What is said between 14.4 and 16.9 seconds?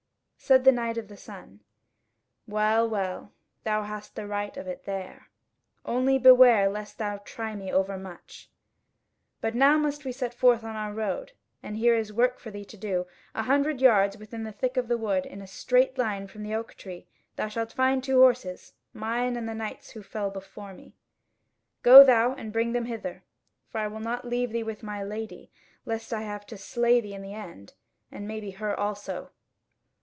the thick wood in a straight line from the oak